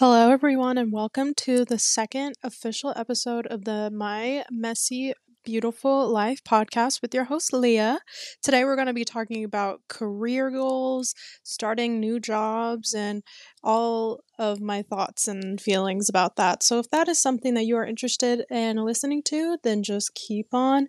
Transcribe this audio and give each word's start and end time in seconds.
Hello, 0.00 0.30
everyone, 0.30 0.78
and 0.78 0.90
welcome 0.90 1.34
to 1.34 1.66
the 1.66 1.78
second 1.78 2.34
official 2.42 2.94
episode 2.96 3.46
of 3.48 3.66
the 3.66 3.90
My 3.92 4.46
Messy 4.50 5.12
Beautiful 5.44 6.08
Life 6.08 6.42
podcast 6.42 7.02
with 7.02 7.12
your 7.12 7.24
host, 7.24 7.52
Leah. 7.52 8.00
Today, 8.42 8.64
we're 8.64 8.76
going 8.76 8.86
to 8.86 8.94
be 8.94 9.04
talking 9.04 9.44
about 9.44 9.82
career 9.90 10.50
goals, 10.50 11.12
starting 11.42 12.00
new 12.00 12.18
jobs, 12.18 12.94
and 12.94 13.22
all 13.62 14.20
of 14.38 14.58
my 14.58 14.80
thoughts 14.80 15.28
and 15.28 15.60
feelings 15.60 16.08
about 16.08 16.36
that. 16.36 16.62
So, 16.62 16.78
if 16.78 16.88
that 16.88 17.06
is 17.06 17.20
something 17.20 17.52
that 17.52 17.66
you 17.66 17.76
are 17.76 17.84
interested 17.84 18.46
in 18.50 18.78
listening 18.78 19.22
to, 19.24 19.58
then 19.62 19.82
just 19.82 20.14
keep 20.14 20.54
on, 20.54 20.88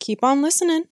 keep 0.00 0.24
on 0.24 0.40
listening. 0.40 0.84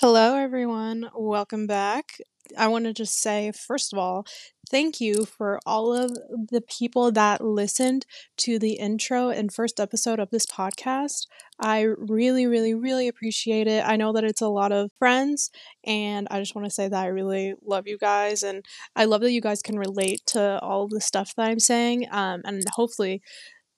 Hello, 0.00 0.36
everyone. 0.36 1.10
Welcome 1.14 1.66
back. 1.66 2.18
I 2.56 2.68
want 2.68 2.84
to 2.86 2.92
just 2.94 3.20
say, 3.20 3.52
first 3.52 3.92
of 3.92 3.98
all, 3.98 4.24
thank 4.70 5.00
you 5.00 5.24
for 5.26 5.58
all 5.66 5.92
of 5.92 6.12
the 6.50 6.62
people 6.62 7.10
that 7.12 7.44
listened 7.44 8.06
to 8.38 8.58
the 8.58 8.74
intro 8.74 9.28
and 9.28 9.52
first 9.52 9.80
episode 9.80 10.18
of 10.20 10.30
this 10.30 10.46
podcast. 10.46 11.26
I 11.60 11.82
really, 11.82 12.46
really, 12.46 12.74
really 12.74 13.08
appreciate 13.08 13.66
it. 13.66 13.84
I 13.84 13.96
know 13.96 14.12
that 14.12 14.24
it's 14.24 14.40
a 14.40 14.48
lot 14.48 14.72
of 14.72 14.90
friends, 14.98 15.50
and 15.84 16.28
I 16.30 16.38
just 16.38 16.54
want 16.54 16.64
to 16.66 16.70
say 16.70 16.88
that 16.88 17.04
I 17.04 17.08
really 17.08 17.54
love 17.64 17.86
you 17.86 17.98
guys, 17.98 18.42
and 18.42 18.64
I 18.96 19.04
love 19.04 19.20
that 19.22 19.32
you 19.32 19.40
guys 19.40 19.60
can 19.62 19.78
relate 19.78 20.22
to 20.28 20.58
all 20.60 20.88
the 20.88 21.00
stuff 21.00 21.34
that 21.36 21.50
I'm 21.50 21.60
saying, 21.60 22.06
um, 22.10 22.42
and 22.44 22.62
hopefully, 22.72 23.20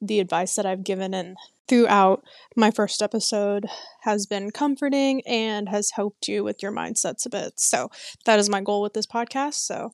the 0.00 0.20
advice 0.20 0.54
that 0.54 0.66
I've 0.66 0.84
given 0.84 1.12
and 1.14 1.36
throughout 1.70 2.24
my 2.56 2.72
first 2.72 3.00
episode 3.00 3.64
has 4.02 4.26
been 4.26 4.50
comforting 4.50 5.22
and 5.24 5.68
has 5.68 5.92
helped 5.92 6.26
you 6.26 6.42
with 6.42 6.60
your 6.62 6.72
mindsets 6.72 7.24
a 7.24 7.30
bit. 7.30 7.52
So 7.60 7.90
that 8.26 8.40
is 8.40 8.50
my 8.50 8.60
goal 8.60 8.82
with 8.82 8.92
this 8.92 9.06
podcast. 9.06 9.54
So 9.54 9.92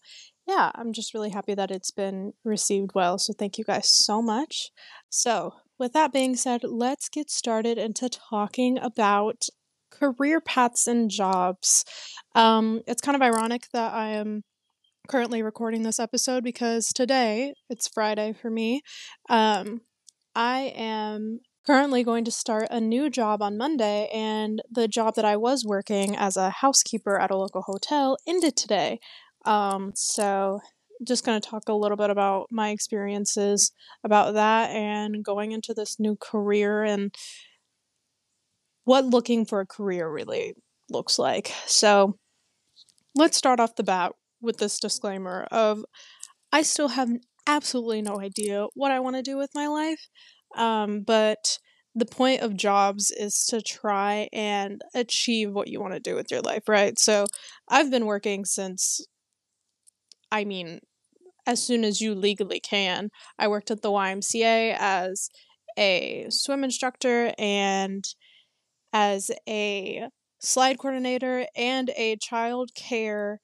yeah, 0.49 0.71
I'm 0.75 0.95
just 0.95 1.13
really 1.13 1.29
happy 1.31 1.55
that 1.55 1.71
it's 1.71 1.91
been 1.91 2.33
received 2.45 2.93
well. 2.95 3.19
So 3.19 3.35
thank 3.39 3.59
you 3.59 3.65
guys 3.65 3.91
so 3.91 4.23
much. 4.23 4.71
So, 5.11 5.53
with 5.79 5.93
that 5.93 6.11
being 6.11 6.37
said, 6.37 6.65
let's 6.65 7.11
get 7.11 7.29
started 7.31 7.77
into 7.77 8.09
talking 8.09 8.79
about 8.79 9.45
career 9.91 10.41
paths 10.41 10.87
and 10.87 11.11
jobs. 11.11 11.85
Um, 12.35 12.81
it's 12.87 13.03
kind 13.03 13.15
of 13.15 13.21
ironic 13.21 13.65
that 13.75 13.93
I 13.93 14.11
am 14.11 14.45
currently 15.07 15.43
recording 15.43 15.83
this 15.83 16.01
episode 16.01 16.43
because 16.43 16.89
today 16.95 17.53
it's 17.69 17.89
Friday 17.89 18.33
for 18.33 18.49
me. 18.49 18.81
Um, 19.29 19.83
I 20.35 20.73
am 20.75 21.41
currently 21.67 22.05
going 22.05 22.25
to 22.25 22.31
start 22.31 22.69
a 22.71 22.81
new 22.81 23.11
job 23.11 23.43
on 23.43 23.59
Monday, 23.59 24.09
and 24.13 24.63
the 24.71 24.87
job 24.87 25.17
that 25.17 25.25
I 25.25 25.37
was 25.37 25.65
working 25.65 26.17
as 26.17 26.37
a 26.37 26.51
housekeeper 26.51 27.19
at 27.19 27.31
a 27.31 27.37
local 27.37 27.63
hotel 27.63 28.17
ended 28.27 28.57
today. 28.57 29.01
Um, 29.45 29.93
so, 29.95 30.61
just 31.07 31.27
going 31.27 31.39
to 31.41 31.47
talk 31.47 31.65
a 31.69 31.75
little 31.75 31.97
bit 31.97 32.09
about 32.11 32.47
my 32.51 32.71
experiences 32.71 33.73
about 34.03 34.35
that 34.35 34.71
and 34.71 35.23
going 35.25 35.53
into 35.53 35.75
this 35.75 36.01
new 36.01 36.17
career 36.17 36.85
and 36.85 37.15
what 38.85 39.05
looking 39.05 39.45
for 39.45 39.61
a 39.61 39.67
career 39.67 40.11
really 40.11 40.55
looks 40.89 41.19
like. 41.19 41.53
So, 41.67 42.17
let's 43.15 43.37
start 43.37 43.61
off 43.61 43.77
the 43.77 43.83
bat 43.83 44.13
with 44.41 44.59
this 44.59 44.79
disclaimer 44.79 45.47
of 45.51 45.85
I 46.53 46.63
still 46.63 46.89
have 46.89 47.11
absolutely 47.47 48.03
no 48.03 48.21
idea 48.21 48.67
what 48.75 48.91
I 48.91 49.01
want 49.01 49.17
to 49.17 49.23
do 49.23 49.37
with 49.37 49.51
my 49.55 49.67
life. 49.67 50.09
Um, 50.57 51.01
but 51.01 51.59
the 51.95 52.07
point 52.07 52.43
of 52.43 52.57
jobs 52.57 53.11
is 53.11 53.47
to 53.47 53.63
try 53.63 54.29
and 54.33 54.83
achieve 54.95 55.53
what 55.53 55.69
you 55.69 55.81
want 55.81 55.95
to 55.95 56.01
do 56.01 56.15
with 56.15 56.31
your 56.31 56.43
life, 56.43 56.69
right? 56.69 56.99
So 56.99 57.27
I've 57.69 57.91
been 57.91 58.05
working 58.05 58.45
since, 58.45 59.01
I 60.31 60.45
mean, 60.45 60.81
as 61.47 61.63
soon 61.63 61.85
as 61.85 62.01
you 62.01 62.15
legally 62.15 62.61
can. 62.61 63.11
I 63.39 63.49
worked 63.49 63.71
at 63.71 63.83
the 63.83 63.91
YMCA 63.91 64.77
as 64.79 65.31
a 65.79 66.27
swim 66.29 66.65
instructor 66.65 67.33
and 67.39 68.05
as 68.93 69.31
a 69.49 70.09
slide 70.41 70.79
coordinator 70.79 71.47
and 71.57 71.91
a 71.97 72.17
child 72.17 72.71
care 72.75 73.41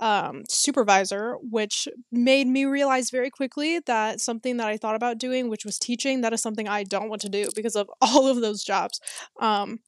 um, 0.00 0.44
supervisor, 0.48 1.36
which 1.42 1.86
made 2.10 2.46
me 2.46 2.64
realize 2.64 3.10
very 3.10 3.30
quickly 3.30 3.80
that 3.86 4.20
something 4.20 4.56
that 4.56 4.66
I 4.66 4.76
thought 4.76 4.96
about 4.96 5.18
doing, 5.18 5.48
which 5.48 5.64
was 5.64 5.78
teaching, 5.78 6.22
that 6.22 6.32
is 6.32 6.42
something 6.42 6.66
I 6.66 6.84
don't 6.84 7.10
want 7.10 7.20
to 7.22 7.28
do 7.28 7.48
because 7.54 7.76
of 7.76 7.90
all 8.00 8.26
of 8.26 8.40
those 8.40 8.64
jobs. 8.64 9.00
Um, 9.40 9.80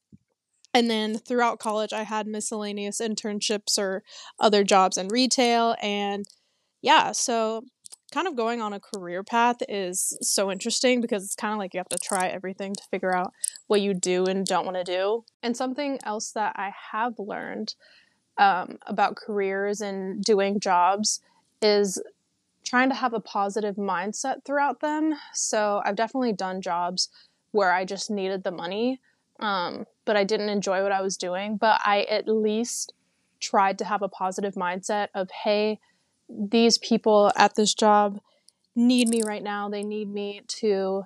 and 0.73 0.89
then 0.89 1.17
throughout 1.19 1.59
college, 1.59 1.93
I 1.93 2.03
had 2.03 2.25
miscellaneous 2.27 2.99
internships 2.99 3.77
or 3.77 4.03
other 4.39 4.63
jobs 4.63 4.97
in 4.97 5.07
retail. 5.07 5.75
And 5.81 6.25
yeah, 6.81 7.11
so 7.11 7.63
kind 8.11 8.27
of 8.27 8.35
going 8.35 8.61
on 8.61 8.73
a 8.73 8.79
career 8.79 9.23
path 9.23 9.57
is 9.67 10.17
so 10.21 10.51
interesting 10.51 11.01
because 11.01 11.23
it's 11.23 11.35
kind 11.35 11.53
of 11.53 11.59
like 11.59 11.73
you 11.73 11.79
have 11.79 11.89
to 11.89 11.97
try 12.03 12.27
everything 12.27 12.73
to 12.75 12.83
figure 12.91 13.15
out 13.15 13.33
what 13.67 13.81
you 13.81 13.93
do 13.93 14.25
and 14.25 14.45
don't 14.45 14.65
want 14.65 14.77
to 14.77 14.83
do. 14.83 15.23
And 15.41 15.57
something 15.57 15.99
else 16.03 16.31
that 16.31 16.53
I 16.55 16.71
have 16.91 17.13
learned 17.17 17.73
um, 18.37 18.77
about 18.87 19.15
careers 19.15 19.81
and 19.81 20.23
doing 20.23 20.59
jobs 20.59 21.21
is 21.61 22.01
trying 22.63 22.89
to 22.89 22.95
have 22.95 23.13
a 23.13 23.19
positive 23.19 23.75
mindset 23.75 24.43
throughout 24.45 24.79
them. 24.79 25.13
So 25.33 25.81
I've 25.85 25.95
definitely 25.95 26.33
done 26.33 26.61
jobs 26.61 27.09
where 27.51 27.71
I 27.71 27.85
just 27.85 28.09
needed 28.09 28.43
the 28.43 28.51
money, 28.51 28.99
um, 29.39 29.85
but 30.05 30.17
I 30.17 30.23
didn't 30.23 30.49
enjoy 30.49 30.81
what 30.81 30.91
I 30.91 31.01
was 31.01 31.17
doing. 31.17 31.57
But 31.57 31.79
I 31.85 32.03
at 32.03 32.27
least 32.27 32.93
tried 33.39 33.77
to 33.79 33.85
have 33.85 34.01
a 34.01 34.07
positive 34.07 34.55
mindset 34.55 35.09
of, 35.13 35.29
hey, 35.43 35.79
these 36.29 36.77
people 36.77 37.31
at 37.35 37.55
this 37.55 37.73
job 37.73 38.19
need 38.75 39.07
me 39.09 39.21
right 39.23 39.43
now. 39.43 39.69
They 39.69 39.83
need 39.83 40.09
me 40.11 40.41
to 40.59 41.03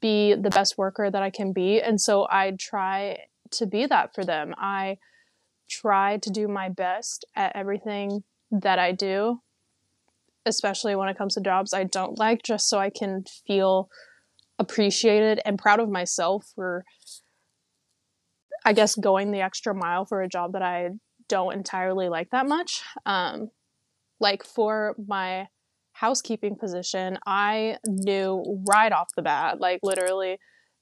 be 0.00 0.34
the 0.34 0.50
best 0.50 0.76
worker 0.76 1.10
that 1.10 1.22
I 1.22 1.30
can 1.30 1.52
be. 1.52 1.80
And 1.80 2.00
so 2.00 2.26
I 2.30 2.52
try 2.58 3.18
to 3.52 3.66
be 3.66 3.86
that 3.86 4.14
for 4.14 4.24
them. 4.24 4.54
I 4.58 4.98
try 5.68 6.18
to 6.18 6.30
do 6.30 6.48
my 6.48 6.68
best 6.68 7.24
at 7.34 7.54
everything 7.54 8.22
that 8.50 8.78
I 8.78 8.92
do, 8.92 9.40
especially 10.46 10.94
when 10.94 11.08
it 11.08 11.18
comes 11.18 11.34
to 11.34 11.40
jobs 11.40 11.72
I 11.72 11.84
don't 11.84 12.18
like, 12.18 12.42
just 12.42 12.68
so 12.68 12.78
I 12.78 12.90
can 12.90 13.24
feel 13.46 13.88
appreciated 14.58 15.40
and 15.44 15.58
proud 15.58 15.80
of 15.80 15.88
myself 15.88 16.46
for, 16.54 16.84
I 18.64 18.72
guess, 18.72 18.94
going 18.94 19.32
the 19.32 19.40
extra 19.40 19.74
mile 19.74 20.04
for 20.04 20.22
a 20.22 20.28
job 20.28 20.52
that 20.52 20.62
I 20.62 20.90
don't 21.28 21.54
entirely 21.54 22.08
like 22.08 22.30
that 22.30 22.46
much. 22.46 22.82
Um, 23.06 23.50
like 24.20 24.44
for 24.44 24.94
my 25.08 25.48
housekeeping 25.92 26.56
position, 26.56 27.18
I 27.26 27.78
knew 27.86 28.62
right 28.68 28.92
off 28.92 29.08
the 29.16 29.22
bat, 29.22 29.60
like 29.60 29.80
literally 29.82 30.38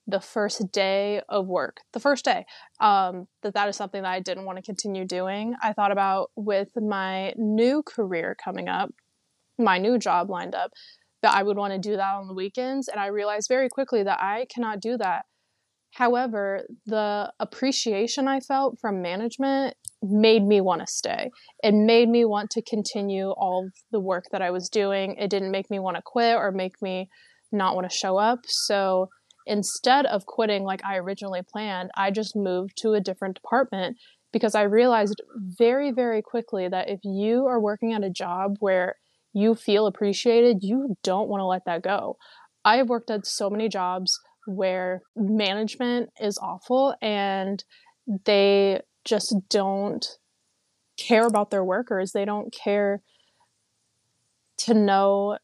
the 0.06 0.20
first 0.20 0.72
day 0.72 1.22
of 1.28 1.46
work, 1.46 1.78
the 1.92 2.00
first 2.00 2.24
day, 2.24 2.44
um, 2.80 3.26
that 3.42 3.54
that 3.54 3.68
is 3.68 3.76
something 3.76 4.02
that 4.02 4.10
I 4.10 4.20
didn't 4.20 4.44
want 4.44 4.58
to 4.58 4.62
continue 4.62 5.06
doing. 5.06 5.54
I 5.62 5.72
thought 5.72 5.92
about 5.92 6.30
with 6.36 6.68
my 6.76 7.34
new 7.36 7.82
career 7.82 8.36
coming 8.42 8.68
up, 8.68 8.90
my 9.58 9.78
new 9.78 9.98
job 9.98 10.28
lined 10.28 10.54
up, 10.54 10.72
that 11.22 11.34
I 11.34 11.42
would 11.42 11.56
want 11.56 11.72
to 11.72 11.78
do 11.78 11.96
that 11.96 12.14
on 12.14 12.26
the 12.26 12.34
weekends. 12.34 12.88
And 12.88 13.00
I 13.00 13.06
realized 13.06 13.46
very 13.48 13.68
quickly 13.68 14.02
that 14.02 14.20
I 14.20 14.46
cannot 14.52 14.80
do 14.80 14.96
that. 14.98 15.24
However, 15.92 16.64
the 16.86 17.32
appreciation 17.38 18.26
I 18.26 18.40
felt 18.40 18.78
from 18.80 19.02
management 19.02 19.76
made 20.02 20.42
me 20.42 20.60
want 20.60 20.80
to 20.80 20.86
stay. 20.86 21.30
It 21.62 21.74
made 21.74 22.08
me 22.08 22.24
want 22.24 22.50
to 22.50 22.62
continue 22.62 23.30
all 23.30 23.68
the 23.92 24.00
work 24.00 24.24
that 24.32 24.42
I 24.42 24.50
was 24.50 24.68
doing. 24.68 25.16
It 25.16 25.28
didn't 25.28 25.50
make 25.50 25.70
me 25.70 25.78
want 25.78 25.96
to 25.96 26.02
quit 26.02 26.36
or 26.36 26.50
make 26.50 26.80
me 26.80 27.08
not 27.52 27.74
want 27.74 27.88
to 27.88 27.96
show 27.96 28.16
up. 28.16 28.40
So, 28.46 29.10
instead 29.46 30.06
of 30.06 30.26
quitting 30.26 30.64
like 30.64 30.84
I 30.84 30.96
originally 30.96 31.42
planned, 31.42 31.90
I 31.96 32.10
just 32.10 32.36
moved 32.36 32.76
to 32.78 32.94
a 32.94 33.00
different 33.00 33.34
department 33.34 33.96
because 34.32 34.54
I 34.54 34.62
realized 34.62 35.20
very, 35.36 35.90
very 35.90 36.22
quickly 36.22 36.68
that 36.68 36.88
if 36.88 37.00
you 37.04 37.46
are 37.46 37.60
working 37.60 37.92
at 37.92 38.04
a 38.04 38.10
job 38.10 38.56
where 38.60 38.96
you 39.34 39.54
feel 39.54 39.86
appreciated, 39.86 40.62
you 40.62 40.96
don't 41.02 41.28
want 41.28 41.40
to 41.40 41.46
let 41.46 41.64
that 41.66 41.82
go. 41.82 42.16
I 42.64 42.76
have 42.76 42.88
worked 42.88 43.10
at 43.10 43.26
so 43.26 43.50
many 43.50 43.68
jobs 43.68 44.18
where 44.46 45.02
management 45.16 46.10
is 46.20 46.38
awful 46.38 46.94
and 47.00 47.62
they 48.24 48.80
just 49.04 49.34
don't 49.48 50.06
care 50.96 51.26
about 51.26 51.50
their 51.50 51.64
workers. 51.64 52.12
They 52.12 52.24
don't 52.24 52.52
care 52.52 53.02
to 54.58 54.74
know 54.74 55.38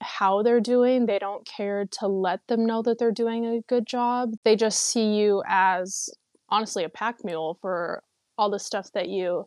how 0.00 0.42
they're 0.42 0.60
doing. 0.60 1.06
They 1.06 1.18
don't 1.18 1.46
care 1.46 1.86
to 1.98 2.06
let 2.06 2.40
them 2.48 2.66
know 2.66 2.82
that 2.82 2.98
they're 2.98 3.12
doing 3.12 3.46
a 3.46 3.60
good 3.68 3.86
job. 3.86 4.34
They 4.44 4.56
just 4.56 4.82
see 4.82 5.16
you 5.16 5.42
as 5.46 6.10
honestly 6.48 6.84
a 6.84 6.88
pack 6.88 7.24
mule 7.24 7.58
for 7.60 8.02
all 8.38 8.50
the 8.50 8.58
stuff 8.58 8.90
that 8.92 9.08
you 9.08 9.46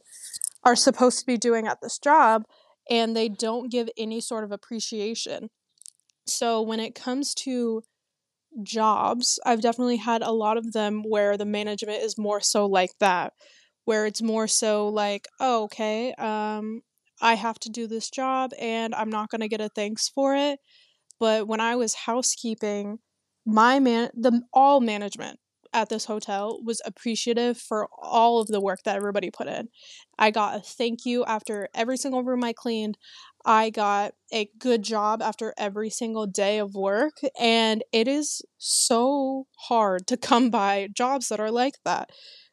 are 0.64 0.76
supposed 0.76 1.20
to 1.20 1.26
be 1.26 1.38
doing 1.38 1.68
at 1.68 1.80
this 1.82 1.98
job 2.00 2.44
and 2.90 3.16
they 3.16 3.30
don't 3.30 3.72
give 3.72 3.88
any 3.98 4.20
sort 4.20 4.44
of 4.44 4.52
appreciation. 4.52 5.50
So 6.26 6.62
when 6.62 6.80
it 6.80 6.96
comes 6.96 7.34
to 7.36 7.84
jobs, 8.64 9.40
I've 9.46 9.62
definitely 9.62 9.98
had 9.98 10.22
a 10.22 10.32
lot 10.32 10.58
of 10.58 10.74
them 10.74 11.04
where 11.08 11.38
the 11.38 11.46
management 11.46 12.04
is 12.04 12.18
more 12.18 12.42
so 12.42 12.66
like 12.66 12.92
that 13.00 13.34
where 13.90 14.06
it's 14.06 14.22
more 14.22 14.48
so 14.48 14.88
like, 14.88 15.28
oh, 15.40 15.64
okay, 15.64 16.14
um, 16.14 16.84
I 17.22 17.36
have 17.36 17.60
to 17.60 17.70
do 17.70 17.88
this 17.88 18.10
job 18.10 18.52
and 18.60 18.96
I'm 18.96 19.10
not 19.10 19.30
going 19.30 19.42
to 19.42 19.48
get 19.48 19.62
a 19.62 19.70
thanks 19.70 20.10
for 20.10 20.36
it. 20.36 20.60
But 21.20 21.48
when 21.48 21.60
I 21.60 21.76
was 21.76 21.94
housekeeping, 21.94 23.00
my 23.46 23.80
man, 23.80 24.10
the 24.14 24.42
all 24.54 24.80
management 24.80 25.40
at 25.74 25.90
this 25.90 26.06
hotel 26.06 26.60
was 26.64 26.82
appreciative 26.86 27.58
for 27.58 27.88
all 28.02 28.40
of 28.42 28.48
the 28.48 28.62
work 28.62 28.80
that 28.86 28.96
everybody 28.96 29.30
put 29.30 29.48
in. 29.48 29.70
I 30.18 30.32
got 30.32 30.56
a 30.58 30.60
thank 30.60 31.06
you 31.06 31.24
after 31.26 31.70
every 31.76 31.98
single 31.98 32.24
room 32.24 32.44
I 32.44 32.54
cleaned. 32.54 32.98
I 33.46 33.70
got 33.70 34.14
a 34.34 34.50
good 34.58 34.84
job 34.84 35.22
after 35.22 35.54
every 35.58 35.90
single 35.90 36.26
day 36.26 36.58
of 36.58 36.74
work. 36.76 37.20
And 37.40 37.84
it 37.92 38.08
is 38.08 38.42
so 38.58 39.46
hard 39.68 40.08
to 40.08 40.18
come 40.18 40.50
by 40.50 40.90
jobs 40.94 41.30
that 41.30 41.40
are 41.40 41.52
like 41.52 41.76
that. 41.86 42.10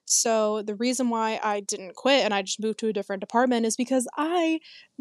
So, 0.09 0.63
the 0.63 0.77
reason 0.77 1.11
why 1.11 1.41
I 1.43 1.61
didn't 1.61 1.97
quit 1.97 2.25
and 2.25 2.33
I 2.33 2.43
just 2.43 2.61
moved 2.61 2.79
to 2.81 2.89
a 2.89 2.93
different 2.93 3.21
department 3.21 3.67
is 3.67 3.77
because 3.77 4.07
I 4.17 4.61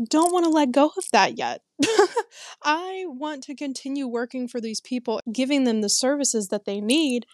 don't 0.09 0.33
want 0.33 0.45
to 0.45 0.49
let 0.49 0.71
go 0.71 0.87
of 0.97 1.05
that 1.11 1.37
yet. 1.37 1.61
I 2.63 3.05
want 3.07 3.43
to 3.43 3.55
continue 3.55 4.07
working 4.07 4.47
for 4.47 4.59
these 4.59 4.81
people, 4.81 5.21
giving 5.31 5.63
them 5.63 5.81
the 5.81 5.89
services 5.89 6.47
that 6.49 6.65
they 6.65 6.81
need 6.81 7.25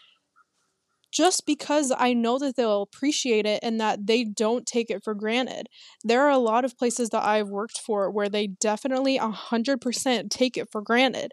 just 1.11 1.45
because 1.45 1.91
I 1.95 2.13
know 2.13 2.39
that 2.39 2.55
they'll 2.55 2.81
appreciate 2.81 3.45
it 3.45 3.59
and 3.63 3.79
that 3.81 4.07
they 4.07 4.23
don't 4.23 4.65
take 4.65 4.89
it 4.89 5.03
for 5.03 5.13
granted. 5.13 5.67
There 6.03 6.21
are 6.21 6.29
a 6.29 6.37
lot 6.37 6.63
of 6.63 6.77
places 6.77 7.09
that 7.09 7.23
I've 7.23 7.49
worked 7.49 7.77
for 7.77 8.09
where 8.09 8.29
they 8.29 8.47
definitely 8.47 9.17
100% 9.17 10.31
take 10.31 10.55
it 10.57 10.69
for 10.71 10.81
granted. 10.81 11.31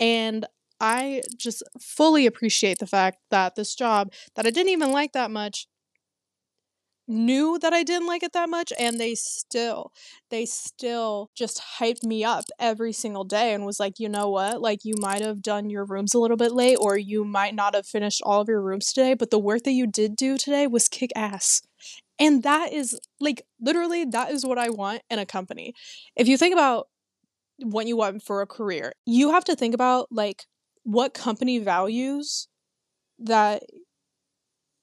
And 0.00 0.46
I 0.80 1.22
just 1.36 1.62
fully 1.80 2.24
appreciate 2.24 2.78
the 2.78 2.86
fact 2.86 3.18
that 3.30 3.54
this 3.56 3.74
job 3.74 4.12
that 4.36 4.46
I 4.46 4.50
didn't 4.50 4.72
even 4.72 4.92
like 4.92 5.12
that 5.12 5.30
much 5.30 5.66
knew 7.08 7.58
that 7.60 7.72
I 7.72 7.82
didn't 7.82 8.06
like 8.06 8.22
it 8.22 8.32
that 8.34 8.48
much 8.50 8.72
and 8.78 9.00
they 9.00 9.14
still 9.14 9.92
they 10.30 10.44
still 10.46 11.30
just 11.34 11.60
hyped 11.80 12.04
me 12.04 12.24
up 12.24 12.44
every 12.58 12.92
single 12.92 13.24
day 13.24 13.54
and 13.54 13.64
was 13.66 13.80
like, 13.80 13.98
"You 13.98 14.08
know 14.08 14.28
what? 14.30 14.60
Like 14.60 14.84
you 14.84 14.94
might 14.98 15.22
have 15.22 15.42
done 15.42 15.70
your 15.70 15.84
rooms 15.84 16.14
a 16.14 16.18
little 16.18 16.36
bit 16.36 16.52
late 16.52 16.76
or 16.80 16.98
you 16.98 17.24
might 17.24 17.54
not 17.54 17.74
have 17.74 17.86
finished 17.86 18.22
all 18.24 18.40
of 18.42 18.48
your 18.48 18.60
rooms 18.62 18.92
today, 18.92 19.14
but 19.14 19.30
the 19.30 19.38
work 19.38 19.62
that 19.64 19.72
you 19.72 19.86
did 19.86 20.16
do 20.16 20.36
today 20.38 20.66
was 20.66 20.88
kick 20.88 21.10
ass." 21.16 21.62
And 22.18 22.42
that 22.42 22.72
is 22.72 22.98
like 23.20 23.42
literally 23.60 24.04
that 24.06 24.30
is 24.32 24.44
what 24.44 24.58
I 24.58 24.70
want 24.70 25.02
in 25.10 25.18
a 25.18 25.26
company. 25.26 25.74
If 26.16 26.28
you 26.28 26.36
think 26.38 26.52
about 26.52 26.88
what 27.62 27.86
you 27.86 27.96
want 27.96 28.22
for 28.22 28.42
a 28.42 28.46
career, 28.46 28.92
you 29.06 29.32
have 29.32 29.44
to 29.44 29.56
think 29.56 29.74
about 29.74 30.08
like 30.10 30.46
what 30.84 31.14
company 31.14 31.58
values 31.58 32.48
that 33.18 33.62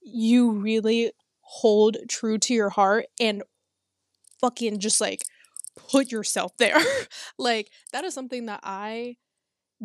you 0.02 0.52
really 0.52 1.12
hold 1.46 1.98
true 2.10 2.38
to 2.40 2.54
your 2.54 2.70
heart 2.70 3.06
and 3.20 3.44
fucking 4.42 4.80
just 4.80 5.00
like 5.00 5.24
put 5.92 6.12
yourself 6.12 6.52
there. 6.58 6.78
like 7.38 7.70
that 7.94 8.04
is 8.04 8.14
something 8.14 8.48
that 8.48 8.62
I 8.64 9.18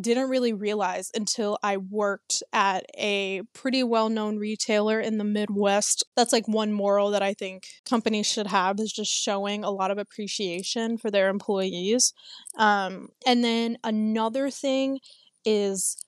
didn't 0.01 0.31
really 0.31 0.53
realize 0.53 1.11
until 1.15 1.59
I 1.63 1.77
worked 1.77 2.43
at 2.53 2.87
a 2.97 3.43
pretty 3.53 3.83
well-known 3.83 4.39
retailer 4.39 5.01
in 5.01 5.19
the 5.19 5.25
Midwest. 5.25 6.05
That's 6.17 6.33
like 6.33 6.47
one 6.47 6.73
moral 6.73 7.11
that 7.11 7.23
I 7.23 7.35
think 7.35 7.65
companies 7.85 8.27
should 8.27 8.47
have 8.47 8.79
is 8.79 8.93
just 8.93 9.13
showing 9.13 9.65
a 9.65 9.71
lot 9.71 9.91
of 9.91 9.99
appreciation 9.99 10.97
for 10.97 11.11
their 11.11 11.29
employees. 11.29 12.15
Um, 12.57 13.09
and 13.27 13.43
then 13.43 13.79
another 13.83 14.49
thing 14.49 15.01
is 15.45 16.03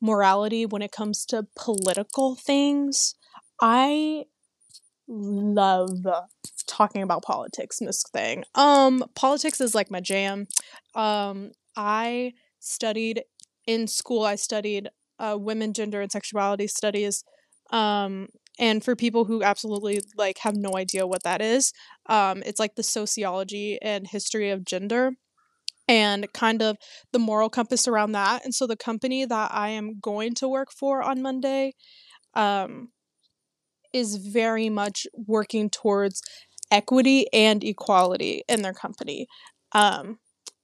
morality 0.00 0.64
when 0.64 0.82
it 0.82 0.92
comes 0.92 1.26
to 1.26 1.46
political 1.56 2.36
things. 2.36 3.14
I 3.60 4.24
love 5.08 6.06
talking 6.66 7.02
about 7.02 7.22
politics, 7.22 7.80
Miss 7.80 8.04
Thing. 8.12 8.44
Um, 8.54 9.04
politics 9.14 9.60
is 9.60 9.74
like 9.74 9.90
my 9.90 10.00
jam. 10.00 10.46
Um, 10.94 11.52
I 11.76 12.32
studied 12.60 13.22
in 13.66 13.86
school. 13.86 14.24
I 14.24 14.36
studied 14.36 14.88
uh, 15.18 15.36
women, 15.38 15.72
gender, 15.72 16.00
and 16.00 16.12
sexuality 16.12 16.66
studies. 16.66 17.24
Um, 17.70 18.28
and 18.58 18.84
for 18.84 18.96
people 18.96 19.24
who 19.24 19.42
absolutely 19.42 20.00
like 20.16 20.38
have 20.38 20.56
no 20.56 20.76
idea 20.76 21.06
what 21.06 21.22
that 21.22 21.40
is, 21.40 21.72
um, 22.08 22.42
it's 22.44 22.58
like 22.58 22.74
the 22.74 22.82
sociology 22.82 23.78
and 23.80 24.06
history 24.06 24.50
of 24.50 24.64
gender 24.64 25.12
and 25.86 26.30
kind 26.32 26.60
of 26.60 26.76
the 27.12 27.18
moral 27.18 27.48
compass 27.48 27.88
around 27.88 28.12
that. 28.12 28.44
And 28.44 28.54
so 28.54 28.66
the 28.66 28.76
company 28.76 29.24
that 29.24 29.50
I 29.52 29.70
am 29.70 30.00
going 30.00 30.34
to 30.34 30.48
work 30.48 30.68
for 30.70 31.02
on 31.02 31.22
Monday, 31.22 31.74
um, 32.34 32.88
is 33.92 34.16
very 34.16 34.68
much 34.68 35.06
working 35.14 35.70
towards 35.70 36.22
equity 36.70 37.26
and 37.32 37.64
equality 37.64 38.42
in 38.48 38.62
their 38.62 38.74
company. 38.74 39.26
Um, 39.72 40.18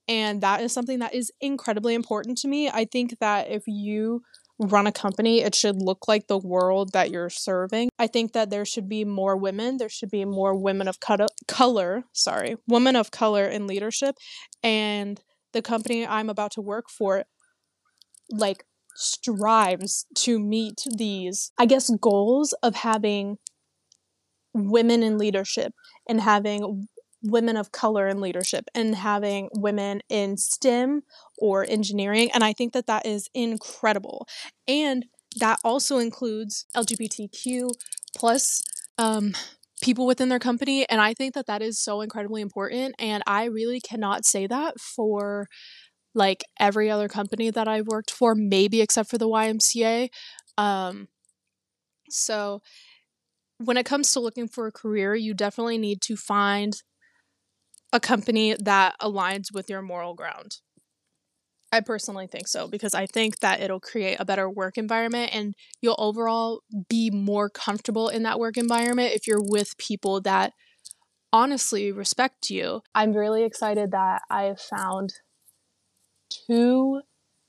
and 0.07 0.43
that 0.43 0.61
is 0.61 0.73
something 0.73 0.99
that 0.99 1.15
is 1.15 1.33
incredibly 1.41 1.95
important 1.95 2.39
to 2.39 2.49
me. 2.49 2.69
I 2.69 2.85
think 2.85 3.19
that 3.21 3.51
if 3.51 3.63
you 3.67 4.23
run 4.59 4.87
a 4.87 4.93
company, 4.93 5.41
it 5.41 5.55
should 5.55 5.83
look 5.83 6.07
like 6.07 6.27
the 6.27 6.39
world 6.39 6.93
that 6.93 7.11
you're 7.11 7.31
serving. 7.31 7.89
I 7.99 8.07
think 8.07 8.33
that 8.33 8.51
there 8.51 8.65
should 8.65 8.89
be 8.89 9.05
more 9.05 9.37
women. 9.37 9.79
There 9.79 9.89
should 9.89 10.11
be 10.11 10.25
more 10.25 10.55
women 10.55 10.87
of 10.87 10.99
color, 11.01 12.05
sorry, 12.13 12.57
women 12.69 12.97
of 12.97 13.11
color 13.11 13.47
in 13.47 13.67
leadership. 13.67 14.17
And 14.63 15.21
the 15.53 15.63
company 15.63 16.07
I'm 16.07 16.31
about 16.31 16.53
to 16.53 16.61
work 16.61 16.91
for, 16.91 17.25
like, 18.31 18.65
strives 18.95 20.07
to 20.17 20.39
meet 20.39 20.85
these, 20.97 21.53
I 21.59 21.67
guess, 21.67 21.91
goals 22.01 22.53
of 22.63 22.77
having 22.77 23.39
women 24.55 25.03
in 25.03 25.19
leadership 25.19 25.73
and 26.09 26.21
having 26.21 26.87
women 27.23 27.57
of 27.57 27.73
color 27.73 28.07
in 28.07 28.21
leadership 28.21 28.67
and 28.75 28.95
having 28.95 29.49
women 29.55 30.01
in 30.09 30.37
STEM 30.37 31.03
or 31.39 31.65
engineering. 31.69 32.31
And 32.33 32.45
I 32.45 32.53
think 32.53 32.73
that 32.75 32.87
that 32.87 33.07
is 33.07 33.29
incredible. 33.35 34.29
And 34.69 35.07
that 35.41 35.59
also 35.65 35.99
includes 35.99 36.67
LGBTQ 36.77 37.71
plus 38.17 38.63
um, 38.99 39.35
people 39.83 40.07
within 40.07 40.29
their 40.29 40.39
company. 40.39 40.89
And 40.89 41.01
I 41.01 41.15
think 41.15 41.35
that 41.35 41.47
that 41.47 41.63
is 41.63 41.81
so 41.81 42.01
incredibly 42.03 42.43
important. 42.43 42.95
And 42.99 43.23
I 43.27 43.45
really 43.47 43.81
cannot 43.81 44.25
say 44.25 44.47
that 44.47 44.79
for 44.79 45.49
like 46.15 46.45
every 46.59 46.91
other 46.91 47.09
company 47.09 47.51
that 47.51 47.69
I've 47.69 47.89
worked 47.89 48.11
for, 48.11 48.35
maybe 48.35 48.81
except 48.81 49.11
for 49.11 49.19
the 49.19 49.29
YMCA. 49.29 50.09
Um, 50.57 51.09
so, 52.09 52.63
when 53.59 53.77
it 53.77 53.87
comes 53.87 54.13
to 54.13 54.21
looking 54.21 54.49
for 54.49 54.67
a 54.67 54.73
career, 54.73 55.15
you 55.15 55.35
definitely 55.35 55.79
need 55.79 56.01
to 56.03 56.17
find 56.17 56.83
a 57.93 58.01
company 58.01 58.57
that 58.59 58.97
aligns 59.01 59.53
with 59.53 59.71
your 59.71 59.81
moral 59.81 60.15
ground. 60.15 60.59
I 61.73 61.81
personally 61.81 62.29
think 62.29 62.47
so 62.47 62.69
because 62.69 62.95
I 62.95 63.07
think 63.07 63.41
that 63.41 63.61
it'll 63.61 63.81
create 63.81 64.19
a 64.21 64.25
better 64.25 64.49
work 64.49 64.79
environment 64.79 65.35
and 65.35 65.55
you'll 65.81 65.97
overall 65.99 66.61
be 66.89 67.11
more 67.11 67.51
comfortable 67.51 68.09
in 68.09 68.23
that 68.23 68.39
work 68.39 68.57
environment 68.57 69.13
if 69.13 69.27
you're 69.27 69.43
with 69.43 69.77
people 69.77 70.21
that 70.21 70.53
honestly 71.33 71.91
respect 71.91 72.49
you. 72.49 72.83
I'm 72.95 73.13
really 73.13 73.43
excited 73.43 73.91
that 73.91 74.23
I 74.31 74.45
have 74.45 74.61
found 74.61 75.15
two 76.47 77.03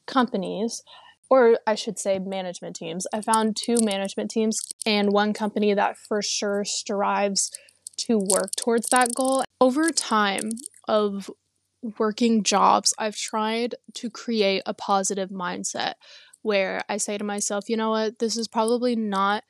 companies, 0.07 0.83
or 1.29 1.57
I 1.65 1.75
should 1.75 1.97
say 1.97 2.19
management 2.19 2.75
teams. 2.75 3.07
I 3.13 3.21
found 3.21 3.55
two 3.55 3.77
management 3.81 4.31
teams 4.31 4.59
and 4.85 5.11
one 5.11 5.33
company 5.33 5.73
that 5.73 5.97
for 5.97 6.21
sure 6.21 6.63
strives 6.65 7.51
to 7.97 8.17
work 8.17 8.51
towards 8.57 8.87
that 8.89 9.15
goal. 9.15 9.43
Over 9.59 9.89
time 9.89 10.51
of 10.87 11.31
working 11.97 12.43
jobs, 12.43 12.93
I've 12.97 13.15
tried 13.15 13.75
to 13.95 14.09
create 14.09 14.63
a 14.65 14.73
positive 14.73 15.29
mindset 15.29 15.93
where 16.41 16.83
I 16.87 16.97
say 16.97 17.17
to 17.17 17.23
myself, 17.23 17.69
you 17.69 17.77
know 17.77 17.91
what, 17.91 18.19
this 18.19 18.37
is 18.37 18.47
probably 18.47 18.95
not 18.95 19.43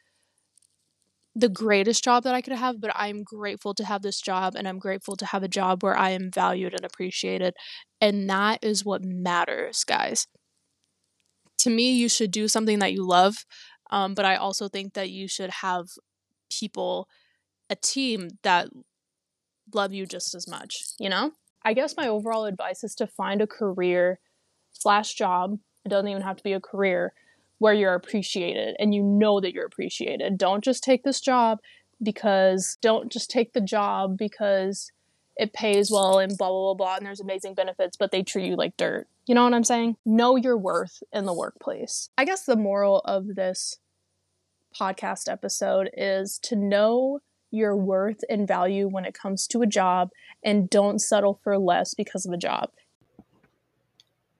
the 1.35 1.49
greatest 1.49 2.03
job 2.03 2.23
that 2.23 2.33
I 2.33 2.41
could 2.41 2.53
have, 2.53 2.79
but 2.79 2.91
I'm 2.95 3.23
grateful 3.23 3.73
to 3.75 3.85
have 3.85 4.01
this 4.01 4.21
job 4.21 4.55
and 4.55 4.67
I'm 4.67 4.79
grateful 4.79 5.17
to 5.17 5.25
have 5.25 5.43
a 5.43 5.49
job 5.49 5.83
where 5.83 5.97
I 5.97 6.11
am 6.11 6.31
valued 6.31 6.73
and 6.73 6.85
appreciated. 6.85 7.55
And 7.99 8.29
that 8.29 8.63
is 8.63 8.85
what 8.85 9.03
matters, 9.03 9.83
guys. 9.83 10.27
To 11.59 11.69
me, 11.69 11.93
you 11.93 12.07
should 12.07 12.31
do 12.31 12.47
something 12.47 12.79
that 12.79 12.93
you 12.93 13.05
love, 13.05 13.45
um, 13.89 14.13
but 14.13 14.25
I 14.25 14.35
also 14.35 14.69
think 14.69 14.93
that 14.93 15.09
you 15.09 15.27
should 15.27 15.49
have 15.61 15.87
people, 16.49 17.07
a 17.69 17.75
team 17.75 18.29
that 18.43 18.69
love 19.73 19.93
you 19.93 20.05
just 20.05 20.35
as 20.35 20.47
much, 20.47 20.83
you 20.99 21.09
know? 21.09 21.31
I 21.63 21.73
guess 21.73 21.97
my 21.97 22.07
overall 22.07 22.45
advice 22.45 22.83
is 22.83 22.93
to 22.95 23.07
find 23.07 23.41
a 23.41 23.47
career 23.47 24.19
slash 24.73 25.15
job. 25.15 25.57
It 25.83 25.89
doesn't 25.89 26.07
even 26.07 26.21
have 26.21 26.37
to 26.37 26.43
be 26.43 26.53
a 26.53 26.61
career 26.61 27.13
where 27.59 27.73
you're 27.73 27.93
appreciated 27.93 28.75
and 28.79 28.93
you 28.93 29.03
know 29.03 29.39
that 29.39 29.53
you're 29.53 29.65
appreciated. 29.65 30.37
Don't 30.37 30.63
just 30.63 30.83
take 30.83 31.03
this 31.03 31.21
job 31.21 31.59
because 32.01 32.77
don't 32.81 33.11
just 33.11 33.29
take 33.29 33.53
the 33.53 33.61
job 33.61 34.17
because 34.17 34.91
it 35.37 35.53
pays 35.53 35.91
well 35.91 36.19
and 36.19 36.37
blah 36.37 36.49
blah 36.49 36.73
blah 36.73 36.73
blah 36.73 36.95
and 36.97 37.05
there's 37.05 37.19
amazing 37.19 37.53
benefits 37.53 37.97
but 37.97 38.11
they 38.11 38.23
treat 38.23 38.47
you 38.47 38.55
like 38.55 38.75
dirt. 38.77 39.07
You 39.27 39.35
know 39.35 39.43
what 39.43 39.53
I'm 39.53 39.63
saying? 39.63 39.95
Know 40.05 40.35
your 40.35 40.57
worth 40.57 41.01
in 41.11 41.25
the 41.25 41.33
workplace. 41.33 42.09
I 42.17 42.25
guess 42.25 42.45
the 42.45 42.55
moral 42.55 42.99
of 43.05 43.35
this 43.35 43.79
podcast 44.79 45.31
episode 45.31 45.89
is 45.95 46.37
to 46.43 46.55
know 46.55 47.19
your 47.51 47.75
worth 47.75 48.19
and 48.29 48.47
value 48.47 48.87
when 48.87 49.05
it 49.05 49.13
comes 49.13 49.47
to 49.47 49.61
a 49.61 49.67
job 49.67 50.09
and 50.43 50.69
don't 50.69 50.99
settle 50.99 51.39
for 51.43 51.57
less 51.57 51.93
because 51.93 52.25
of 52.25 52.33
a 52.33 52.37
job. 52.37 52.69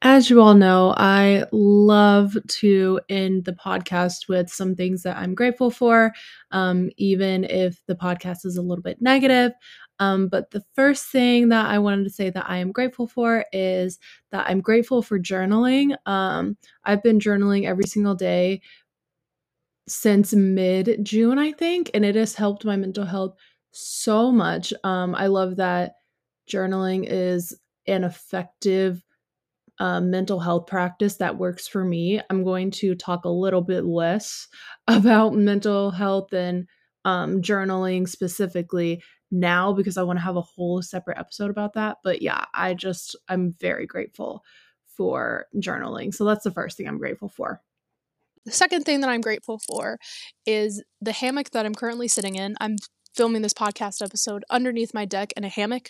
As 0.08 0.30
you 0.30 0.40
all 0.40 0.54
know, 0.54 0.94
I 0.98 1.46
love 1.52 2.38
to 2.48 3.00
end 3.10 3.46
the 3.46 3.54
podcast 3.54 4.28
with 4.30 4.52
some 4.52 4.76
things 4.76 5.02
that 5.02 5.18
I'm 5.18 5.34
grateful 5.34 5.72
for, 5.72 6.14
um, 6.52 6.92
even 6.98 7.44
if 7.46 7.84
the 7.88 7.96
podcast 7.96 8.46
is 8.46 8.56
a 8.56 8.62
little 8.62 8.84
bit 8.84 9.02
negative. 9.02 9.54
Um, 10.00 10.28
but 10.28 10.52
the 10.52 10.64
first 10.76 11.08
thing 11.08 11.50
that 11.50 11.66
I 11.72 11.80
wanted 11.80 12.04
to 12.04 12.12
say 12.12 12.30
that 12.30 12.48
I 12.48 12.58
am 12.58 12.72
grateful 12.72 13.08
for 13.08 13.46
is 13.52 13.98
that 14.32 14.46
I'm 14.48 14.62
grateful 14.62 15.02
for 15.02 15.20
journaling. 15.20 15.96
Um, 16.06 16.56
I've 16.84 17.02
been 17.02 17.18
journaling 17.18 17.66
every 17.66 17.88
single 17.88 18.14
day 18.14 18.62
since 19.88 20.36
mid 20.36 21.00
June, 21.04 21.40
I 21.40 21.52
think, 21.52 21.90
and 21.96 22.06
it 22.06 22.14
has 22.14 22.36
helped 22.36 22.64
my 22.64 22.76
mental 22.76 23.06
health 23.06 23.36
so 23.72 24.32
much. 24.32 24.72
Um, 24.84 25.16
I 25.16 25.26
love 25.26 25.56
that 25.56 25.94
journaling 26.48 27.08
is 27.10 27.60
an 27.88 28.04
effective 28.04 29.02
um, 29.80 30.10
mental 30.10 30.40
health 30.40 30.68
practice 30.68 31.18
that 31.18 31.38
works 31.38 31.68
for 31.68 31.84
me. 31.84 32.22
I'm 32.30 32.44
going 32.44 32.72
to 32.72 32.96
talk 32.96 33.26
a 33.26 33.30
little 33.30 33.62
bit 33.62 33.86
less 33.86 34.48
about 34.88 35.34
mental 35.34 35.92
health 35.92 36.34
and 36.34 36.68
um, 37.04 37.42
journaling 37.42 38.08
specifically 38.08 39.04
now 39.32 39.74
because 39.74 39.98
I 39.98 40.04
want 40.04 40.18
to 40.18 40.24
have 40.24 40.38
a 40.38 40.42
whole 40.42 40.82
separate 40.82 41.20
episode 41.20 41.50
about 41.50 41.74
that. 41.74 41.98
But 42.04 42.22
yeah, 42.22 42.46
I 42.54 42.74
just, 42.74 43.16
I'm 43.28 43.56
very 43.60 43.86
grateful 43.86 44.44
for 44.96 45.46
journaling. 45.58 46.14
So 46.14 46.26
that's 46.26 46.44
the 46.44 46.52
first 46.52 46.78
thing 46.78 46.88
I'm 46.88 46.98
grateful 46.98 47.30
for. 47.30 47.62
The 48.46 48.52
second 48.52 48.84
thing 48.84 49.02
that 49.02 49.10
I'm 49.10 49.22
grateful 49.22 49.60
for 49.60 49.98
is 50.46 50.84
the 51.02 51.12
hammock 51.12 51.50
that 51.52 51.66
I'm 51.66 51.76
currently 51.76 52.08
sitting 52.08 52.36
in. 52.36 52.56
I'm 52.62 52.78
filming 53.16 53.42
this 53.42 53.54
podcast 53.54 54.04
episode 54.04 54.44
underneath 54.50 54.94
my 54.94 55.06
deck 55.06 55.34
in 55.36 55.44
a 55.44 55.50
hammock. 55.50 55.90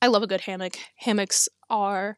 I 0.00 0.08
love 0.08 0.22
a 0.22 0.26
good 0.26 0.40
hammock. 0.42 0.76
Hammocks 0.96 1.48
are 1.70 2.16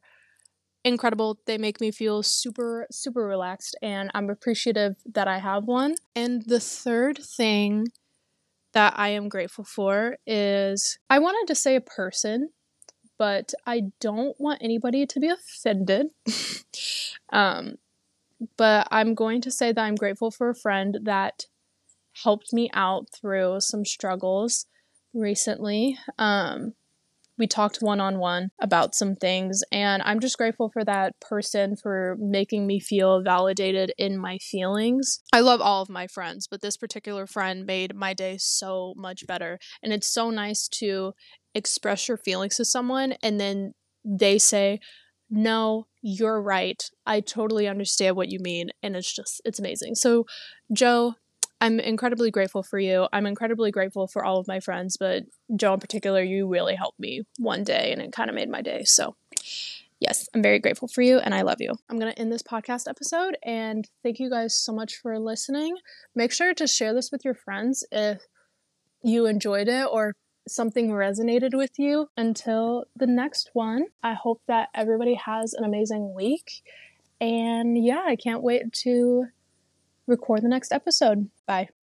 incredible. 0.85 1.39
They 1.47 1.59
make 1.59 1.81
me 1.81 1.91
feel 1.91 2.23
super, 2.23 2.87
super 2.91 3.27
relaxed, 3.27 3.77
and 3.83 4.11
I'm 4.15 4.31
appreciative 4.31 4.97
that 5.13 5.29
I 5.29 5.39
have 5.39 5.65
one. 5.65 5.95
And 6.15 6.43
the 6.43 6.61
third 6.61 7.19
thing 7.19 7.89
that 8.73 8.95
I 8.97 9.09
am 9.09 9.29
grateful 9.29 9.65
for 9.65 10.17
is 10.27 10.99
I 11.09 11.19
wanted 11.19 11.47
to 11.49 11.55
say 11.55 11.77
a 11.77 11.81
person, 11.81 12.51
but 13.19 13.55
I 13.67 13.83
don't 14.01 14.39
want 14.39 14.63
anybody 14.63 15.07
to 15.07 15.21
be 15.21 15.29
offended. 15.29 16.09
um, 17.33 17.77
but 18.57 18.89
I'm 18.91 19.15
going 19.15 19.41
to 19.43 19.51
say 19.51 19.73
that 19.73 19.81
I'm 19.81 19.95
grateful 19.95 20.31
for 20.31 20.51
a 20.51 20.55
friend 20.55 20.99
that 21.03 21.47
helped 22.23 22.53
me 22.53 22.71
out 22.75 23.09
through 23.11 23.61
some 23.61 23.85
struggles 23.85 24.67
recently. 25.13 25.99
Um, 26.19 26.75
we 27.39 27.47
talked 27.47 27.79
one 27.81 28.01
on 28.01 28.19
one 28.19 28.51
about 28.61 28.95
some 28.95 29.17
things, 29.17 29.63
and 29.73 30.03
I'm 30.03 30.21
just 30.21 30.39
grateful 30.39 30.71
for 30.73 30.85
that 30.85 31.15
person 31.21 31.77
for 31.77 32.17
making 32.19 32.67
me 32.67 32.81
feel 32.81 33.23
validated 33.23 33.93
in 33.99 34.19
my 34.19 34.39
feelings. 34.39 35.21
I 35.33 35.41
love 35.41 35.61
all 35.61 35.83
of 35.83 35.89
my 35.89 36.07
friends, 36.07 36.47
but 36.51 36.63
this 36.63 36.77
particular 36.77 37.27
friend 37.27 37.67
made 37.67 37.95
my 37.95 38.15
day 38.15 38.37
so 38.39 38.95
much 38.97 39.27
better. 39.27 39.59
And 39.83 39.93
it's 39.93 40.13
so 40.13 40.31
nice 40.31 40.69
to 40.79 41.13
express 41.55 42.09
your 42.09 42.19
feelings 42.19 42.57
to 42.57 42.65
someone, 42.65 43.15
and 43.23 43.41
then 43.41 43.73
they 44.05 44.39
say, 44.39 44.81
no, 45.31 45.87
you're 46.03 46.41
right. 46.41 46.83
I 47.07 47.21
totally 47.21 47.67
understand 47.67 48.15
what 48.15 48.31
you 48.31 48.39
mean. 48.39 48.69
And 48.83 48.95
it's 48.95 49.13
just, 49.13 49.41
it's 49.45 49.59
amazing. 49.59 49.95
So, 49.95 50.27
Joe, 50.73 51.15
I'm 51.65 51.81
incredibly 51.81 52.31
grateful 52.31 52.63
for 52.63 52.79
you. 52.79 53.09
I'm 53.11 53.25
incredibly 53.25 53.71
grateful 53.71 54.07
for 54.07 54.23
all 54.23 54.39
of 54.39 54.47
my 54.47 54.61
friends, 54.61 54.99
but 54.99 55.23
Joe 55.57 55.73
in 55.73 55.81
particular, 55.81 56.23
you 56.23 56.47
really 56.47 56.75
helped 56.75 57.01
me 57.01 57.23
one 57.39 57.65
day 57.65 57.91
and 57.91 58.03
it 58.03 58.13
kind 58.13 58.29
of 58.29 58.37
made 58.37 58.51
my 58.51 58.61
day. 58.61 58.83
So, 58.85 59.17
yes, 59.99 60.29
I'm 60.35 60.43
very 60.43 60.59
grateful 60.59 60.89
for 60.89 61.01
you 61.01 61.21
and 61.21 61.35
I 61.35 61.41
love 61.41 61.63
you. 61.63 61.73
I'm 61.89 61.99
going 61.99 62.13
to 62.13 62.19
end 62.21 62.31
this 62.31 62.43
podcast 62.43 62.87
episode 62.87 63.39
and 63.43 63.89
thank 64.03 64.19
you 64.19 64.29
guys 64.29 64.55
so 64.55 64.75
much 64.75 64.97
for 64.97 65.19
listening. 65.19 65.75
Make 66.15 66.33
sure 66.33 66.53
to 66.53 66.67
share 66.67 66.93
this 66.93 67.11
with 67.11 67.25
your 67.25 67.33
friends 67.33 67.83
if 67.91 68.21
you 69.03 69.25
enjoyed 69.25 69.69
it 69.69 69.89
or 69.91 70.13
something 70.47 70.91
resonated 70.91 71.57
with 71.57 71.79
you. 71.79 72.09
Until 72.15 72.85
the 72.95 73.07
next 73.07 73.49
one, 73.55 73.87
I 74.03 74.13
hope 74.13 74.43
that 74.49 74.69
everybody 74.75 75.15
has 75.15 75.55
an 75.55 75.65
amazing 75.65 76.13
week. 76.15 76.63
And 77.23 77.83
yeah, 77.83 78.03
I 78.07 78.17
can't 78.17 78.43
wait 78.43 78.71
to 78.83 79.29
record 80.07 80.43
the 80.43 80.49
next 80.49 80.73
episode. 80.73 81.31
Bye. 81.47 81.74